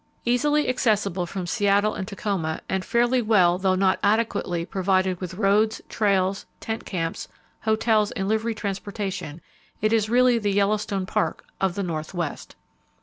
Easily 0.25 0.67
accessible 0.67 1.27
from 1.27 1.45
Seattle 1.45 1.93
and 1.93 2.07
Tacoma, 2.07 2.61
and 2.67 2.83
fairly 2.83 3.21
well—though 3.21 3.75
not 3.75 3.99
adequately—provided 4.01 5.21
with 5.21 5.35
roads, 5.35 5.79
trails, 5.89 6.47
tent 6.59 6.85
camps, 6.85 7.27
hotels 7.65 8.09
and 8.13 8.27
livery 8.27 8.55
transportation, 8.55 9.41
it 9.79 9.93
is 9.93 10.09
really 10.09 10.39
the 10.39 10.53
Yellowstone 10.53 11.05
Park 11.05 11.45
of 11.61 11.75
the 11.75 11.83
Northwest. 11.83 12.55